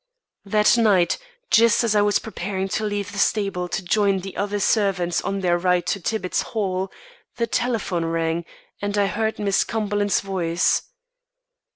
[0.45, 1.19] That night,
[1.51, 5.41] just as I was preparing to leave the stable to join the other servants on
[5.41, 6.91] their ride to Tibbitt's Hall,
[7.35, 8.43] the telephone rang
[8.81, 10.81] and I heard Miss Cumberland's voice.